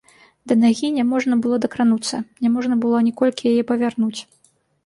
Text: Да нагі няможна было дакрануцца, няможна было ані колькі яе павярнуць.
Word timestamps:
Да 0.51 0.55
нагі 0.61 0.87
няможна 0.95 1.37
было 1.43 1.59
дакрануцца, 1.65 2.21
няможна 2.47 2.79
было 2.87 2.95
ані 3.03 3.15
колькі 3.23 3.43
яе 3.55 3.63
павярнуць. 3.75 4.19